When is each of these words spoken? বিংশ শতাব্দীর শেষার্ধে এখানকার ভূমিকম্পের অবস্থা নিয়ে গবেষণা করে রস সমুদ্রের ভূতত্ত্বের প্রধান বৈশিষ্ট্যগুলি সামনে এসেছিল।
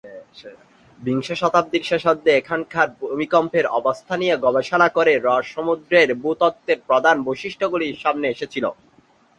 বিংশ 0.99 1.27
শতাব্দীর 1.41 1.83
শেষার্ধে 1.89 2.31
এখানকার 2.35 2.87
ভূমিকম্পের 3.01 3.65
অবস্থা 3.79 4.13
নিয়ে 4.21 4.35
গবেষণা 4.45 4.87
করে 4.97 5.13
রস 5.17 5.45
সমুদ্রের 5.55 6.09
ভূতত্ত্বের 6.21 6.79
প্রধান 6.89 7.15
বৈশিষ্ট্যগুলি 7.27 7.87
সামনে 8.03 8.27
এসেছিল। 8.29 8.65